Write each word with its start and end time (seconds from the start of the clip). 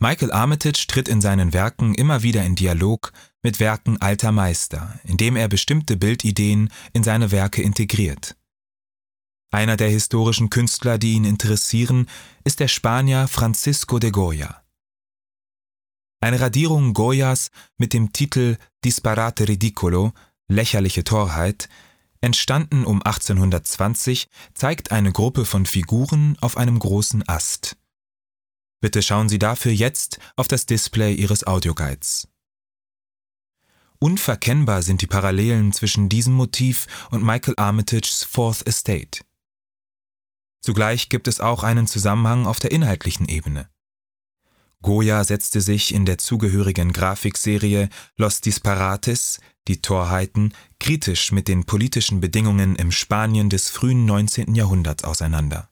Michael 0.00 0.30
Armitage 0.30 0.86
tritt 0.86 1.08
in 1.08 1.20
seinen 1.20 1.52
Werken 1.52 1.94
immer 1.94 2.22
wieder 2.22 2.44
in 2.44 2.54
Dialog 2.54 3.12
mit 3.42 3.58
Werken 3.58 4.00
alter 4.00 4.30
Meister, 4.30 5.00
indem 5.02 5.34
er 5.34 5.48
bestimmte 5.48 5.96
Bildideen 5.96 6.70
in 6.92 7.02
seine 7.02 7.32
Werke 7.32 7.62
integriert. 7.62 8.36
Einer 9.50 9.76
der 9.76 9.88
historischen 9.88 10.50
Künstler, 10.50 10.98
die 10.98 11.14
ihn 11.14 11.24
interessieren, 11.24 12.08
ist 12.44 12.60
der 12.60 12.68
Spanier 12.68 13.26
Francisco 13.26 13.98
de 13.98 14.10
Goya. 14.10 14.62
Eine 16.20 16.40
Radierung 16.40 16.94
Goyas 16.94 17.50
mit 17.76 17.92
dem 17.92 18.12
Titel 18.12 18.56
Disparate 18.84 19.48
Ridicolo 19.48 20.12
Lächerliche 20.48 21.02
Torheit, 21.02 21.68
entstanden 22.20 22.84
um 22.84 23.02
1820, 23.02 24.28
zeigt 24.54 24.92
eine 24.92 25.12
Gruppe 25.12 25.44
von 25.44 25.66
Figuren 25.66 26.36
auf 26.40 26.56
einem 26.56 26.78
großen 26.78 27.28
Ast. 27.28 27.76
Bitte 28.80 29.02
schauen 29.02 29.28
Sie 29.28 29.38
dafür 29.38 29.72
jetzt 29.72 30.18
auf 30.36 30.46
das 30.46 30.66
Display 30.66 31.14
Ihres 31.14 31.46
Audioguides. 31.46 32.28
Unverkennbar 33.98 34.82
sind 34.82 35.02
die 35.02 35.08
Parallelen 35.08 35.72
zwischen 35.72 36.08
diesem 36.08 36.34
Motiv 36.34 36.86
und 37.10 37.24
Michael 37.24 37.54
Armitages 37.56 38.22
Fourth 38.22 38.64
Estate. 38.66 39.22
Zugleich 40.60 41.08
gibt 41.08 41.26
es 41.26 41.40
auch 41.40 41.64
einen 41.64 41.88
Zusammenhang 41.88 42.46
auf 42.46 42.60
der 42.60 42.70
inhaltlichen 42.70 43.28
Ebene. 43.28 43.68
Goya 44.82 45.24
setzte 45.24 45.60
sich 45.60 45.92
in 45.92 46.04
der 46.04 46.18
zugehörigen 46.18 46.92
Grafikserie 46.92 47.88
Los 48.16 48.40
Disparates, 48.40 49.40
die 49.66 49.82
Torheiten, 49.82 50.54
kritisch 50.78 51.32
mit 51.32 51.48
den 51.48 51.64
politischen 51.64 52.20
Bedingungen 52.20 52.76
im 52.76 52.92
Spanien 52.92 53.50
des 53.50 53.70
frühen 53.70 54.04
19. 54.04 54.54
Jahrhunderts 54.54 55.02
auseinander 55.02 55.68